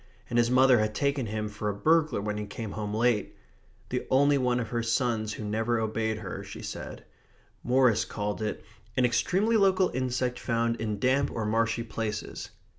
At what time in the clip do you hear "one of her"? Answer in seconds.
4.39-4.81